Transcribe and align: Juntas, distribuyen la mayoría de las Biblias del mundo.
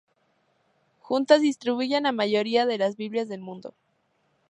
Juntas, 0.99 1.41
distribuyen 1.41 2.01
la 2.05 2.11
mayoría 2.11 2.65
de 2.65 2.79
las 2.79 2.97
Biblias 2.97 3.29
del 3.29 3.41
mundo. 3.41 3.75